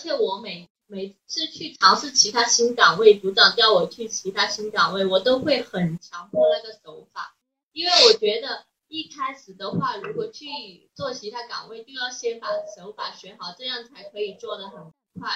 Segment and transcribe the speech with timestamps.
[0.00, 7.36] 而且我每每次去尝试其他新岗位，组长叫我去其他新岗位，我都会很强迫那个手法，
[7.72, 14.90] 因为我觉得一开始的话，如果去做其他岗位，就要先把手法学好，这样才可以做得很
[15.20, 15.28] 快。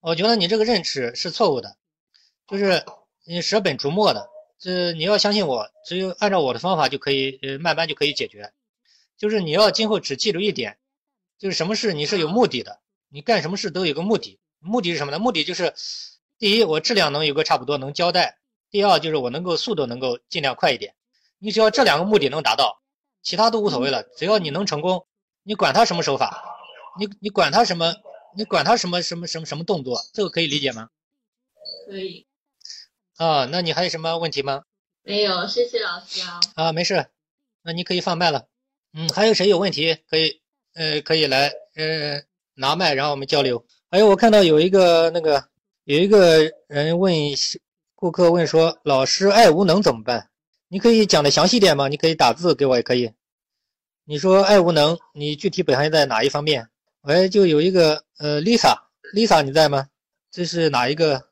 [0.00, 1.76] 我觉得你这个认知是错误的，
[2.48, 2.86] 就是
[3.26, 8.54] 你舍本逐末的，这你要相信我，只有按照我的方法就可以，呃，慢慢就可以解决。
[9.18, 10.78] 就是你要今后只记住一点，
[11.38, 12.80] 就是什么事你是有目的的，
[13.12, 15.18] 你干什么事都有个目的，目的是什么呢？
[15.18, 15.74] 目的就是，
[16.38, 18.38] 第一，我质量能有个差不多能交代；
[18.70, 20.94] 第二，就是我能够速度能够尽量快一点。
[21.38, 22.82] 你只要这两个目的能达到，
[23.22, 24.02] 其他都无所谓了。
[24.16, 25.06] 只要你能成功，
[25.42, 26.42] 你管他什么手法，
[26.98, 27.94] 你你管他什么。
[28.34, 30.88] 你管他什么什么什么什么动作，这个可以理解吗？
[31.86, 32.26] 可以。
[33.18, 34.62] 啊，那你还有什么问题吗？
[35.02, 36.40] 没有，谢谢老师啊。
[36.54, 37.10] 啊，没事，
[37.60, 38.48] 那你可以放麦了。
[38.94, 40.40] 嗯，还有谁有问题可以
[40.72, 42.22] 呃可以来呃
[42.54, 43.64] 拿麦，然后我们交流。
[43.90, 45.44] 还有我看到有一个那个
[45.84, 47.14] 有一个人问
[47.94, 50.28] 顾客问说，老师爱无能怎么办？
[50.68, 51.88] 你可以讲的详细点吗？
[51.88, 53.12] 你可以打字给我也可以。
[54.04, 56.68] 你说爱无能，你具体表现在哪一方面？
[57.02, 59.88] 喂，就有一个呃，Lisa，Lisa 你在吗？
[60.30, 61.28] 这是哪一个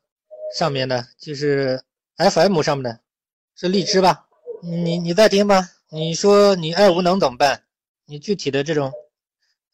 [0.57, 1.07] 上面的？
[1.19, 1.83] 就是
[2.17, 3.01] FM 上面的，
[3.57, 4.27] 是荔枝吧？
[4.63, 5.69] 你你在听吗？
[5.91, 7.65] 你说你爱无能怎么办？
[8.07, 8.93] 你具体的这种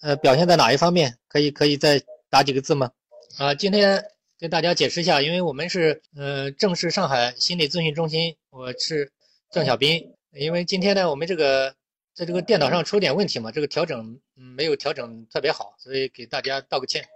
[0.00, 1.18] 呃表现在哪一方面？
[1.28, 2.92] 可以可以再打几个字吗？
[3.38, 4.04] 啊，今天
[4.38, 9.12] 跟大家解释一下，因为我们是呃正式上海心理咨询中心，我是
[9.50, 10.14] 郑小斌。
[10.32, 11.74] 因为今天呢，我们这个。
[12.16, 17.06] 在这个电脑上出点问题嘛，这个调整嗯没有调整特别好，所以给大家道个歉。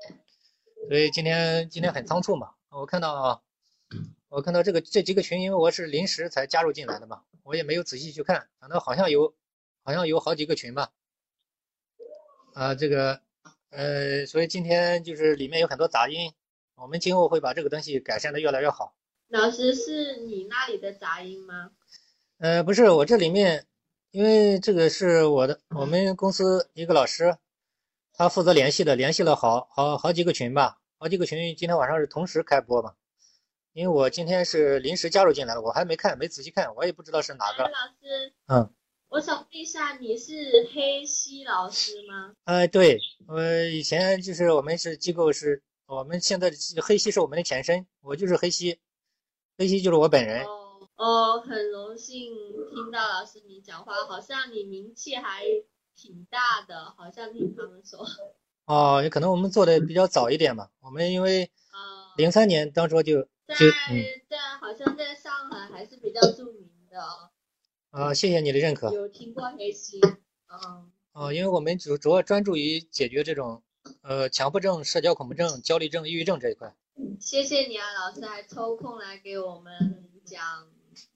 [0.90, 3.42] 所以今天今天很仓促嘛，我看到
[4.28, 9.32] 我看到这个这几个群，因为我是临时才加入进来的嘛，我也没有仔细去看，反正好像有
[9.82, 10.90] 好像有好几个群吧。
[12.54, 13.20] 啊，这个
[13.70, 16.32] 呃，所以今天就是里面有很多杂音，
[16.74, 18.94] 我们今后会把这个东西改善的越来越好。
[19.28, 21.70] 老师是你那里的杂音吗？
[22.38, 23.66] 呃，不是，我这里面。
[24.12, 27.36] 因为这个是我的，我们公司一个老师，
[28.12, 32.94] 他负责联系的，联系了好好好几个群吧，好几个群，今天晚上是同时开播嘛。
[33.72, 37.62] 因为我今天是临时加入进来的，我还没看，没仔细看，我也不知道是哪个。
[37.62, 38.74] 老师，嗯，
[39.10, 42.32] 我想问一下，你是黑西老师吗？
[42.44, 48.78] 呃，对，我以前就是我们是机构，是我们现在的黑西是我们的前身，我就是黑西，
[49.58, 50.46] 黑西就是我本人。
[50.94, 52.32] 哦，很荣幸
[52.72, 55.42] 听到老师你讲话，好像你名气还
[55.96, 58.06] 挺大的，好像听他们说。
[58.66, 61.50] 哦，也可能我们做的比较早一点吧，我们因为
[62.16, 63.56] 零三年当初就在
[64.28, 67.29] 在好像在上海还是比较著名的。
[67.90, 68.92] 啊，谢谢你的认可。
[68.92, 70.90] 有听过黑西，嗯。
[71.12, 73.62] 哦，因为我们主主要专注于解决这种
[74.02, 76.74] 呃强迫症、社交恐怖症、焦虑症、抑郁症这一块。
[77.20, 80.40] 谢谢你啊，老师还抽空来给我们讲。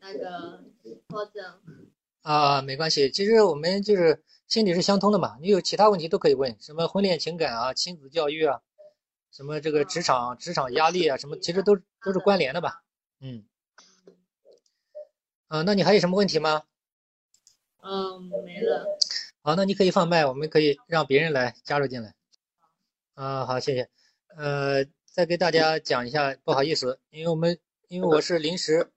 [0.00, 0.64] 那个
[1.08, 1.60] 或者
[2.22, 5.36] 啊，没关系，其实我们就是心理是相通的嘛。
[5.42, 8.60] 你有其他问题都可以问，什么婚恋情感啊、亲子教育啊，
[9.32, 12.82] 什么这个职场职场压力啊，什么其实都都是关联的吧。
[13.20, 13.44] 嗯，
[15.54, 16.64] 啊，那你还有什么问题吗？
[17.80, 18.98] 嗯，没了。
[19.40, 22.12] 好，那你可以放麦，我们可以让别人来加入进来。
[23.14, 23.88] 啊，好，谢谢。
[24.36, 27.56] 呃，再给大家讲一下，不好意思，因为我们
[27.86, 28.90] 因为我是临时。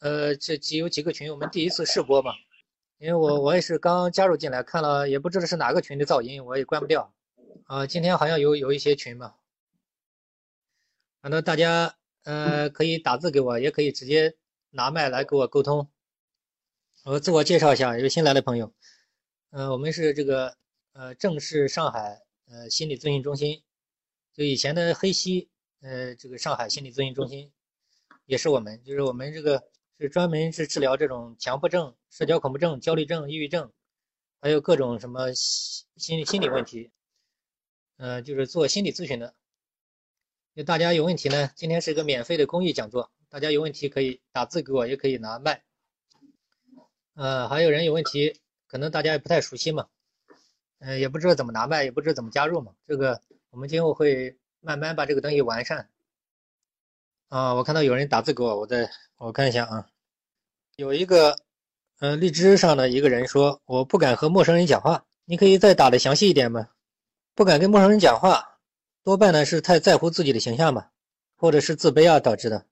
[0.00, 2.32] 呃，这几有几个群，我们第一次试播嘛，
[2.98, 7.14] 因为我我也是刚加入进来，看了也不知道是哪个群的噪音，我也关不掉。
[7.66, 9.36] 啊，今天好像有有一些群嘛，
[11.22, 11.94] 反正大家
[12.24, 14.34] 呃可以打字给我，也可以直接
[14.70, 15.88] 拿麦来给我沟通。
[17.04, 18.72] 我自我介绍一下，有新来的朋友，
[19.50, 20.56] 呃，我们是这个
[20.92, 23.62] 呃正式上海呃心理咨询中心，
[24.34, 25.48] 就以前的黑西
[25.80, 27.50] 呃这个上海心理咨询中心
[28.26, 29.62] 也是我们，就是我们这个。
[30.02, 33.70] 是专门是治疗这种强迫症、社交恐怖症、焦虑症、抑郁症，
[34.40, 36.90] 还有各种什么心理心理问题，
[37.98, 39.34] 嗯，就是做心理咨询的。
[40.56, 45.64] 就大家有问题呢，今天是一个免费的公益讲座，大家有问题可以打字给我，也可以拿麦。
[47.14, 49.86] 呃，还有人有问题，可能大家也不太熟悉嘛，
[50.78, 52.72] 嗯，也不知道怎么拿麦，也不知道怎么加入嘛。
[52.86, 53.20] 这个
[53.50, 55.88] 我们今后会慢慢把这个东西完善。
[57.28, 59.88] 啊，我看到有人打字给我，我再我看一下啊。
[60.76, 61.36] 有一个，
[61.98, 65.04] 呃，荔枝上的一个人说，我不敢和陌生人讲话。
[65.26, 66.68] 你可以再打的详细一点吗？
[67.34, 68.58] 不敢跟陌生人讲话，
[69.04, 70.90] 多半呢是太在乎自己的形象吧，
[71.36, 72.66] 或者是自卑啊导致的，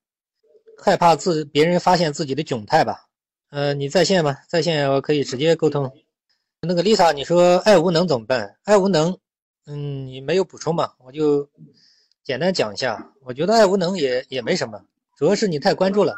[0.77, 3.08] 害怕自别人发现自己的窘态吧。
[3.51, 4.37] 呃，你在线吗？
[4.47, 5.91] 在线我可以直接沟通。
[6.61, 8.59] 那个 Lisa，你说爱无能怎么办？
[8.65, 9.17] 爱无能，
[9.67, 11.49] 嗯，你没有补充嘛，我就
[12.23, 13.13] 简单讲一下。
[13.23, 14.85] 我觉得爱无能也也没什么，
[15.17, 16.15] 主要是你太关注了。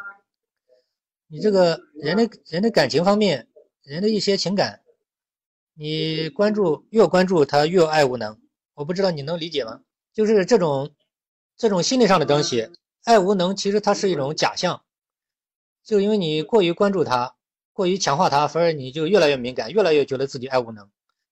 [1.27, 3.47] 你这个人的人的感情方面，
[3.83, 4.81] 人的一些情感，
[5.73, 8.37] 你关注越关注他越爱无能。
[8.73, 9.79] 我不知道你能理解吗？
[10.13, 10.91] 就是这种
[11.55, 12.69] 这种心理上的东西，
[13.05, 14.83] 爱无能其实它是一种假象，
[15.83, 17.35] 就因为你过于关注他，
[17.73, 20.87] 过于强化他，反而你就越来越敏感，越来越觉得自己爱无能，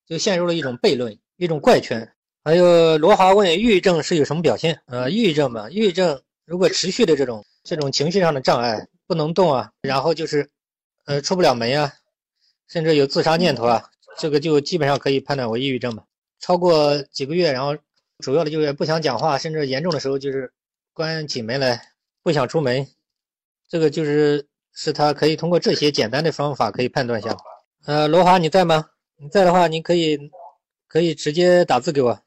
[0.07, 2.12] 就陷入了一种悖论，一种怪圈。
[2.44, 4.81] 还有罗华问抑郁症是有什么表现？
[4.86, 10.50] 呃，抑郁症嘛，抑郁症如果持续的这种这种情绪上的障碍，不能动啊，然后就是
[11.06, 11.94] 呃出不了门呀，
[12.68, 16.04] 甚至有自杀念头啊，这个就基本上可以判断为抑郁症嘛。
[16.40, 17.75] 超过几个月，然后
[18.19, 20.51] 主要的就是不想讲话，甚至严重的时候就是
[20.94, 21.92] 关起门来
[22.24, 22.88] 不想出门，
[23.69, 27.38] 这个就是是他可以通过这些简单的方法可以判断一下。
[27.86, 28.88] 呃，罗华你在吗？
[29.18, 30.18] 你在的话，你可以
[30.88, 32.19] 可以直接打字给我。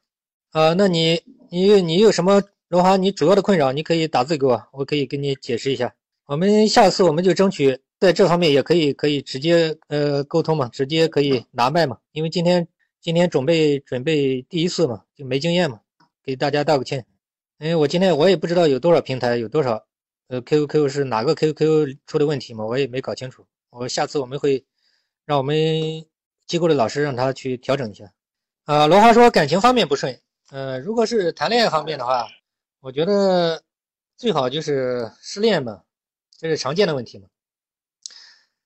[0.51, 2.97] 啊，那你你你有什么罗华？
[2.97, 5.93] 你主要的困扰，你可以打字给我，我可以给你解释一下。
[6.25, 12.67] 我们下次我们就争取在这方面也可以可以直接呃沟通嘛，直接可以拿麦嘛，因为今天。
[13.03, 15.81] 今天准备准备第一次嘛，就没经验嘛，
[16.23, 17.05] 给大家道个歉。
[17.59, 19.83] 因为我今天我也不知道有多少平台有多少，
[20.33, 23.45] 呃，QQ 是哪个 QQ 出的问题嘛，我也没搞清楚。
[23.69, 24.65] 我下次我们会
[25.25, 25.55] 让我们
[26.47, 28.11] 机构的老师让他去调整一下。
[28.63, 30.19] 啊，罗华说感情方面不顺，
[30.49, 32.27] 呃，如果是谈恋爱方面的话，
[32.79, 33.61] 我觉得
[34.17, 35.83] 最好就是失恋嘛，
[36.39, 37.27] 这是常见的问题嘛。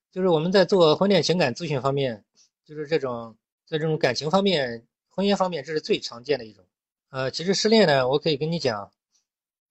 [0.09, 2.23] 就是我们在做婚恋情感咨询方面，
[2.63, 3.35] 就是这种。
[3.65, 6.63] 在这种感情方面、婚姻方面，这是最常见的一种。
[7.09, 8.93] 呃，其实失恋呢，我可以跟你讲，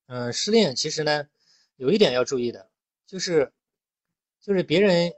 [0.06, 1.26] 嗯，失恋其实呢，
[1.76, 2.68] 有一点要注意的，
[3.06, 3.52] 就是，
[4.40, 5.12] 就是别人，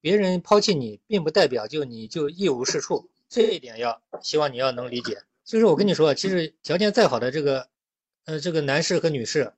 [0.00, 3.10] 别人抛弃你，并不代表就你就一无是处。
[3.28, 5.22] 这一点要希望你要能理解。
[5.44, 7.68] 就是我跟你说，其实条件再好的这个，
[8.24, 9.52] 呃，这个男士和女士，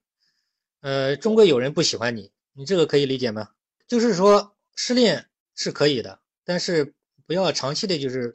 [0.81, 3.51] 呃，终归有人不喜欢你，你这个可以理解吗？
[3.87, 6.95] 就是说，失恋是可以的，但是
[7.27, 8.33] 不要长期的，就是。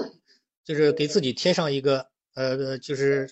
[0.67, 3.31] 就是给自己贴上一个呃，就是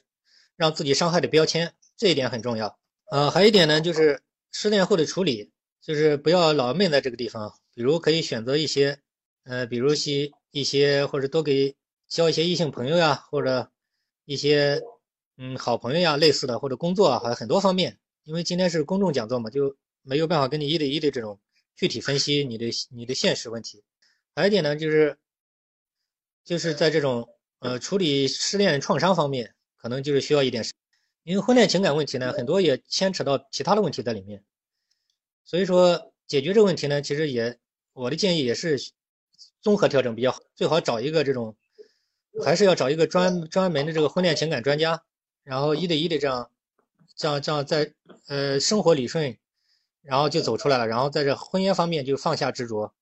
[0.56, 2.80] 让自己伤害的标签，这一点很重要。
[3.12, 4.22] 呃，还有一点呢，就是
[4.58, 7.60] 失恋后的处理，就是不要老闷在这个地方。
[7.74, 9.02] 比如可以选择一些，
[9.44, 11.76] 呃，比如些一些或者多给
[12.08, 13.70] 交一些异性朋友呀，或者
[14.24, 14.82] 一些
[15.36, 18.00] 嗯好朋友呀类似的，或者工作啊，还有很多方面。
[18.24, 21.38] 因为今天是公众讲座嘛，就没有办法跟你一对一的这种
[21.76, 23.84] 具体分析你的你的现实问题。
[24.34, 25.18] 还有一点呢，就是。
[26.46, 30.64] 就是在这种呃处理失恋创伤方面，可能就是需要一点，
[31.26, 34.44] 因为婚恋情感问题呢，很多也牵扯到其他的问题在里面，
[35.44, 37.58] 所以说解决这个问题呢，其实也
[37.94, 38.80] 我的建议也是
[39.60, 41.56] 综合调整比较好，最好找一个这种，
[42.44, 45.04] 还是要找一个专专门的这个婚恋情感专家，
[45.44, 46.52] 然后一对一的这样，
[47.16, 47.92] 这样这样在
[48.28, 49.36] 呃生活理顺，
[50.04, 52.94] 然后就走出来了，然后在这婚姻方面就放下执着，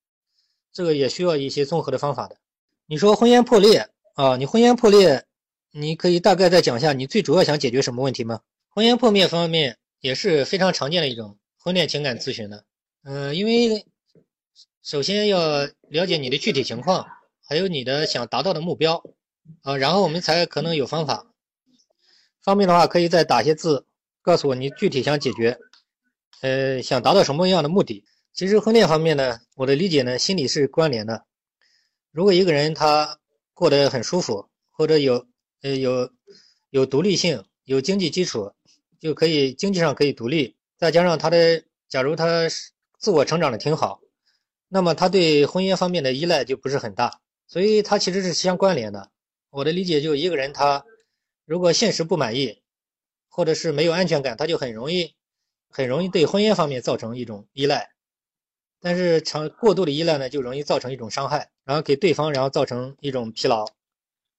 [0.71, 2.37] 这个也需要一些综合的方法的。
[2.85, 4.37] 你说婚姻破裂啊？
[4.37, 5.25] 你婚姻破裂，
[5.75, 8.41] 你可以大概再讲一下你最主要想解决什么问题吗？
[8.69, 12.63] 婚姻破灭方面也是非常常见的一种婚恋情感咨询的。
[13.03, 13.87] 嗯，因为
[14.83, 17.07] 首先要了解你的具体情况，
[17.43, 19.03] 还有你的想达到的目标
[19.63, 21.25] 啊，然后我们才可能有方法。
[22.43, 23.87] 方便的话，可以再打些字，
[24.21, 25.57] 告诉我你具体想解决，
[26.41, 28.05] 呃，想达到什么样的目的。
[28.31, 31.25] 其实婚恋方面呢，我的理解呢，心理是关联的。
[32.11, 33.17] 如果一个人他
[33.55, 35.25] 过得很舒服，或者有
[35.63, 36.11] 呃有
[36.69, 38.53] 有独立性，有经济基础，
[38.99, 42.47] 就可以经济上可以独立，再加上他的假如他
[42.99, 44.01] 自我成长的挺好，
[44.67, 49.09] 那么他对婚姻方面的依赖就不是很大，所以他其实是相关联的。
[49.49, 50.85] 我的理解就一个人他
[51.45, 52.61] 如果现实不满意，
[53.29, 55.15] 或者是没有安全感，他就很容易
[55.69, 57.91] 很容易对婚姻方面造成一种依赖。
[58.81, 63.65] 但是长过度的依赖呢，就容易造成一种伤害，然后给对方，然后造成一种疲劳，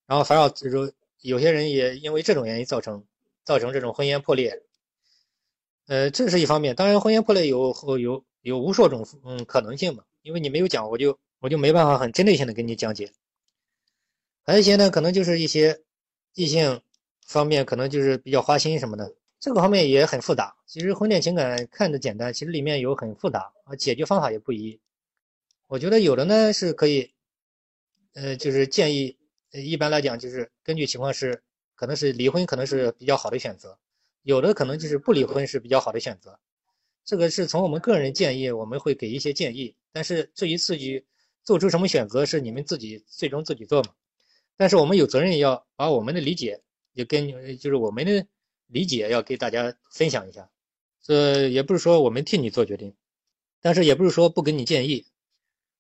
[0.07, 0.93] 然后反而就
[1.25, 3.03] 有些人也因为这种原因造成
[3.45, 4.63] 造成这种婚姻破裂。
[5.87, 13.11] 呃，这是一方面，当然婚姻破裂有有有无数种嗯可能性嘛，因为你没有讲，我就我就没办法很针对性的给你讲解。
[14.43, 15.81] 还有一些呢，可能就是一些
[16.35, 16.83] 异性
[17.27, 19.15] 方面可能就是比较花心什么的。
[19.41, 20.55] 这个方面也很复杂。
[20.67, 24.79] 其实婚恋情感看着简单，其实里面有很复杂啊，解决方法也不一。
[25.69, 27.13] 我觉得有的呢是可以，
[28.13, 29.17] 呃，就是建议，
[29.55, 31.43] 一般来讲就是根据情况是，
[31.75, 33.79] 可能是离婚可能是比较好的选择，
[34.23, 36.39] 有的可能就是不离婚是比较好的选择。
[37.05, 39.75] 这个是从我们个人建议，我们会给一些建议。
[39.93, 41.05] 但是至于自己
[41.43, 43.93] 做出什么选择，是你们自己最终自己做嘛。
[44.57, 46.61] 但是我们有责任要把我们的理解
[46.93, 48.27] 也跟就是我们的
[48.67, 50.51] 理解要给大家分享一下。
[51.03, 52.95] 这也不是说我们替你做决定，
[53.61, 55.07] 但是也不是说不给你建议。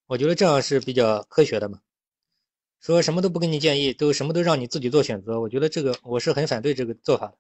[0.07, 1.81] 我觉得这样是比较科学的嘛。
[2.85, 7.39] 说什么都不给你建议，都什么都让你自己做选择，我觉得这个我是很反对这个做法的。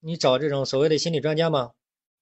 [0.00, 1.72] 你找这种所谓的心理专家嘛，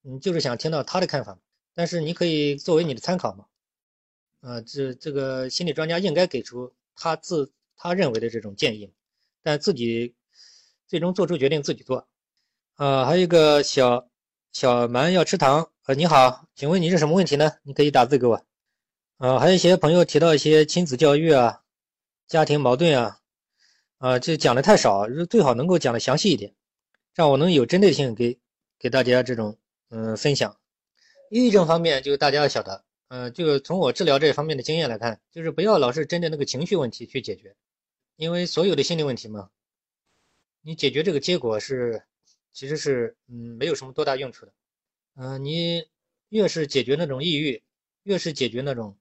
[0.02, 1.36] 你就是想听到他的看法，
[1.74, 3.46] 但是你可以作为你的参考嘛。
[4.40, 8.92] 呃，这这个心理专家应该给出他自他认为的这种建议，
[9.42, 10.14] 但自己
[10.86, 12.06] 最终做出决定自己做。
[12.76, 14.06] 啊，还有一个小
[14.52, 17.50] 小蛮要吃糖，呃，你好，请问你是什么问题呢？
[17.64, 18.44] 你可以打字给我。
[19.16, 21.62] 啊，还有一些朋友提到一些亲子教育啊。
[22.26, 23.20] 家庭矛盾啊，
[23.98, 26.54] 啊，这讲的太少，最好能够讲的详细一点，
[27.14, 28.38] 让我能有针对性给
[28.78, 29.58] 给大家这种
[29.90, 30.58] 嗯分享。
[31.30, 37.54] 抑郁症方面，就大家要晓得，嗯，就从我治疗这方面的经验来看，就是不要老是针对那个情绪问题去解决，
[38.16, 39.50] 因为所有的心理问题嘛，
[40.62, 42.02] 你解决这个结果是
[42.52, 44.52] 其实是嗯没有什么多大用处的，
[45.16, 45.86] 嗯，你
[46.30, 47.62] 越是解决那种抑郁，
[48.04, 48.96] 越是解决那种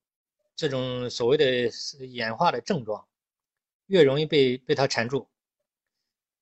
[0.56, 1.72] 这种所谓的
[2.06, 3.06] 演化的症状。
[3.94, 5.28] 越容易被被他缠住。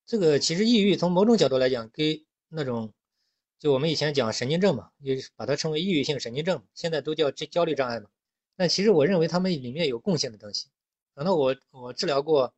[0.06, 2.94] 这个其实抑郁从某种角度来讲，跟那种
[3.60, 8.10] 就我们以前讲神经症嘛，也把它称为抑郁性神经症，现在都叫焦焦虑障碍嘛。
[8.56, 10.70] 但其实我认为他们里面有共性的东西。
[11.14, 12.54] 可能我我治疗过，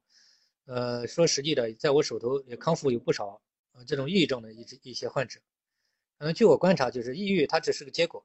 [0.65, 5.39] 呃，说实际的，在我手头也康复有不少呃这种抑郁症的一一些患者。
[6.19, 8.23] 可能据我观察，就是抑郁它只是个结果。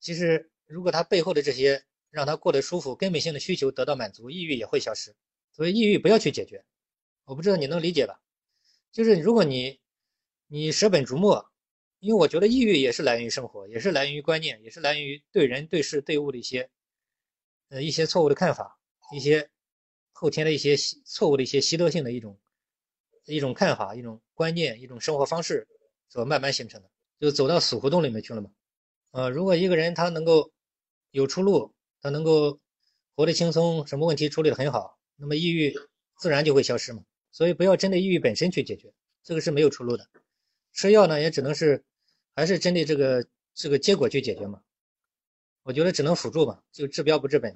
[0.00, 5.14] 其实如果他背后的这些让他过得舒服、根本性的需求得到满足，抑郁也会消失。
[5.60, 6.64] 所以抑郁不要去解决，
[7.26, 8.18] 我不知道你能理解吧？
[8.92, 9.78] 就是如果你
[10.46, 11.50] 你舍本逐末，
[11.98, 16.70] 因为我觉得抑郁也是来源于生活，也是来源于观念，也是来源于对人对事对物的一些
[17.68, 18.78] 呃一些错误的看法，
[19.14, 19.50] 一些
[20.12, 22.40] 后天的一些错误的一些习得性的一种
[23.26, 25.68] 一种看法、一种观念、一种生活方式
[26.08, 26.90] 所慢慢形成的，
[27.20, 28.50] 就走到死胡同里面去了嘛。
[29.10, 30.52] 呃，如果一个人他能够
[31.10, 32.58] 有出路，他能够
[33.14, 34.96] 活得轻松，什么问题处理得很好。
[35.20, 35.72] 那么抑郁
[36.16, 40.06] 自然就会消失嘛，所以不要针对抑郁本身去解决，这个是没有出路的。
[40.72, 41.84] 吃药呢，也只能是
[42.34, 44.62] 还是针对这个这个结果去解决嘛。
[45.62, 47.54] 我觉得只能辅助嘛，就治标不治本。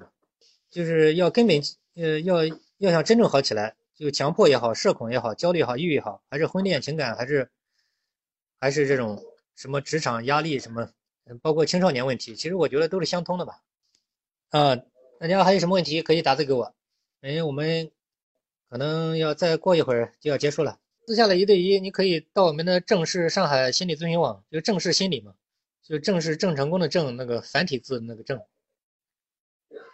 [0.69, 1.61] 就是要根本
[1.95, 2.45] 呃要
[2.77, 7.49] 要想真正好起来，就强迫也好，社恐也好，焦虑也好，抑郁也好，还是婚恋情感，还是
[8.59, 9.23] 还是这种
[9.55, 10.91] 什么职场压力什么，
[11.41, 13.61] 包括青少年问题，其实我觉得都是相通的吧。
[14.49, 14.75] 啊，
[15.19, 16.74] 大家还有什么问题可以打字给我。
[17.25, 17.89] 哎，我们
[18.69, 20.79] 可能要再过一会儿就要结束了。
[21.07, 25.33] 私下的一对一，你可以到我们的正式上海心理咨询网，就正式心理嘛，
[25.81, 28.39] 就正式郑成功的郑那个繁体字那个郑，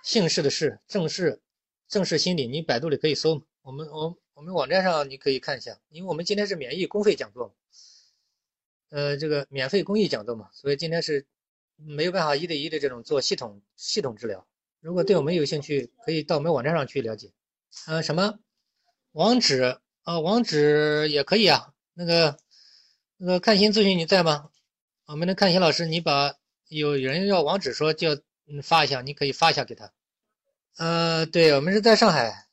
[0.03, 1.39] 姓氏的氏，正式
[1.87, 3.41] 正式心理，你百度里可以搜。
[3.61, 7.55] 我们我我们网站上你可以看一下，因为我们今天是免疫公费讲座，
[8.89, 11.25] 呃，这个免费公益讲座嘛，所以今天是
[11.77, 14.45] 没有办法一对一的这种做系统系统治疗。
[14.81, 17.31] 如果对我们有兴趣，可以到我们网站上去了解。
[17.87, 18.39] 呃，什么
[19.11, 20.19] 网址啊？
[20.19, 21.71] 网址也可以啊。
[21.93, 22.37] 那个
[23.17, 24.49] 那个看心咨询你在吗？
[25.05, 26.33] 我们的看心老师，你把
[26.67, 28.15] 有人要网址说就
[28.47, 29.91] 嗯发一下，你可以发一下给他。
[30.77, 32.47] 呃，对我们是在上海。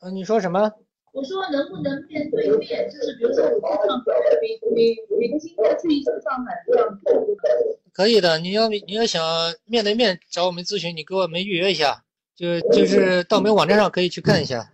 [0.00, 0.70] 呃，你说什么？
[1.12, 2.90] 我说能不能面对面？
[2.90, 4.04] 就是比如说我去上海，
[4.42, 7.75] 北北北京再去一次上海，这样子。
[7.96, 9.24] 可以的，你要你要想
[9.64, 14.70] 面对面找我们咨询，你给我们预约一下，就就是到我们网站上可以去看一下。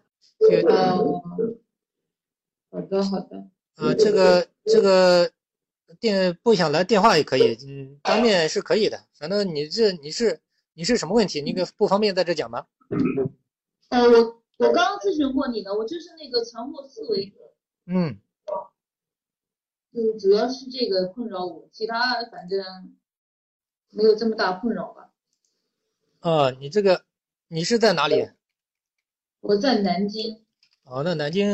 [0.69, 1.23] 哦，
[2.73, 3.37] 好的好的。
[3.77, 5.31] 啊，这个这个
[6.01, 9.05] 电不想来电话也可以，嗯，当面是可以的。
[9.15, 10.41] 反正你这你是
[10.75, 11.41] 你是什么问题？
[11.41, 12.67] 你个不方便在这讲吗？
[13.91, 17.33] 呃，我我刚刚咨询过你的，我就是那个强迫思维。
[17.87, 18.19] 嗯。
[19.93, 22.61] 嗯，主要是这个困扰我，其他反正。
[23.93, 25.11] 没有这么大困扰吧？
[26.21, 27.05] 啊，你这个，
[27.49, 28.31] 你是在哪里？
[29.41, 30.45] 我在南京。
[30.85, 31.49] 哦，那南京，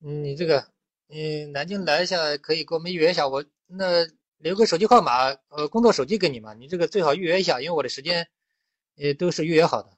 [0.00, 0.66] 嗯，你这个，
[1.08, 4.06] 嗯，南京来一下可以给我们预约一下，我那
[4.38, 8.28] 留个手机号码，呃，工作手机给你嘛，你这个最好预约一下，因为我的时间，
[8.94, 9.90] 也都是预约好的。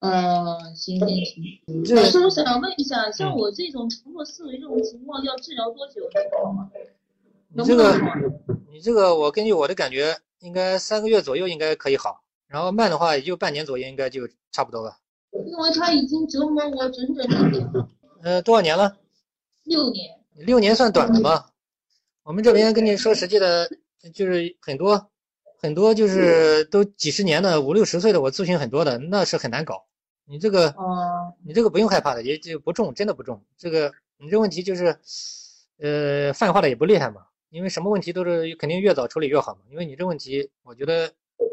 [0.00, 1.96] 嗯，行行行。
[1.96, 6.70] 老师，我想问一下，像我这种强迫思维这种情况，要治疗多久才好吗？
[7.56, 7.98] 你这个，
[8.72, 14.98] 你这个，我根据我的感觉，应该三个月左右应该可以好，然后慢的话也就半年左右，应该就差不多吧。
[15.30, 17.88] 因为他已经折磨我整整六年了。
[18.22, 18.96] 呃，多少年了？
[19.64, 20.18] 六年。
[20.36, 21.46] 六年算短的吗？
[22.24, 23.70] 我们这边跟你说实际的，
[24.12, 25.10] 就是很多
[25.60, 29.84] 很多就是都几十年的五六十岁的，我咨询很多的，那是很难搞。
[30.24, 33.44] 你这个，哦，你这个不用害怕的，也就不重，真的不重。
[33.58, 34.98] 这个你这问题就是，
[35.78, 37.26] 呃，泛化的也不厉害嘛。
[37.54, 39.60] 因为什么问题都是肯定越早处理越好嘛。
[39.70, 41.12] 因为你这问题，我觉得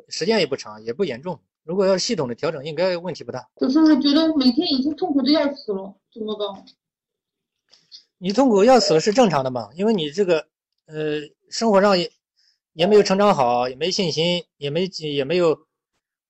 [0.09, 1.39] 时间也不长，也不严重。
[1.63, 3.47] 如果要是系统的调整，应该问题不大。
[3.55, 6.65] 可是我觉得每天已经痛苦的要死了，怎么办？
[8.17, 9.69] 你痛苦要死了是正常的嘛？
[9.75, 10.47] 因为你这个，
[10.87, 11.19] 呃，
[11.51, 12.11] 生活上也
[12.73, 15.67] 也没有成长好，也没信心，也没也没有，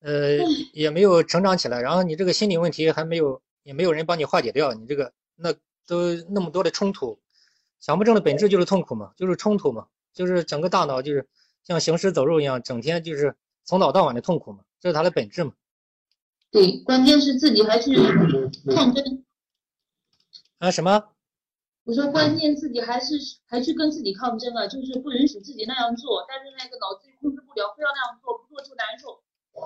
[0.01, 0.37] 呃，
[0.73, 1.81] 也没有成长起来。
[1.81, 4.73] 然后你这个心理问题还没有，也没有人帮你化解掉。
[4.73, 5.53] 你这个那
[5.87, 7.19] 都那么多的冲突，
[7.81, 11.27] 强迫症的本质就是痛苦嘛，就是冲突嘛，就是整个大脑就是
[11.63, 13.35] 像行尸走肉一样，整天就是
[13.65, 15.53] 从早到晚的痛苦嘛，这是它的本质嘛。
[16.51, 17.91] 对，关键是自己还是
[18.75, 19.25] 抗争。
[20.59, 21.09] 啊什么？
[21.83, 23.15] 我说关键自己还是
[23.47, 29.23] 还去跟自己抗争啊，就是不允许自己那样做，但是那个脑子又控制不了，非要那样做，不做就难受。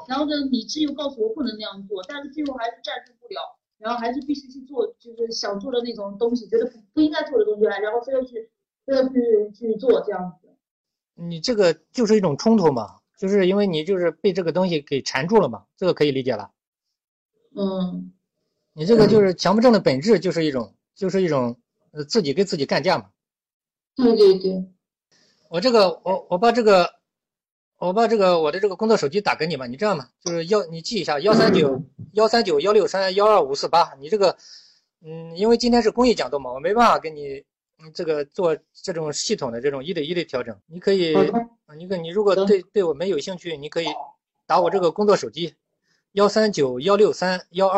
[0.07, 8.49] 然后呢，理智又告诉我不能那样做，但是最后还是战胜不了，然后还是必须去做，就是想做的那种东西，觉得不不应该做的东西，然后非要去
[8.85, 10.47] 非要去去做这样子。
[11.13, 16.51] 你这个就是一种冲突嘛，就是因为你就是被这个东西给缠住了嘛，这个可以理解了。
[17.55, 18.11] 嗯。
[18.73, 21.57] 你这个就是强迫症的本质，就是一种就是一种。
[21.91, 23.05] 呃，自己跟自己干架嘛。
[23.95, 24.65] 对对对，
[25.47, 26.89] 我这个，我我把这个，
[27.77, 31.81] 我把这个我的这个工作手机打给你吧，你这样吧，就是幺，你记一下幺三九
[32.13, 34.37] 幺三九幺六三幺二五四八，你这个，
[35.05, 37.43] 嗯，因为今天是公益讲座嘛，我没办法给你，
[37.83, 41.15] 嗯，这个做这种系统的这种一对一的调整，你可以，
[41.77, 43.87] 你可你如果对对我们有兴趣，你可以
[44.47, 45.55] 打我这个工作手机
[46.13, 47.73] 幺三九幺六三幺二。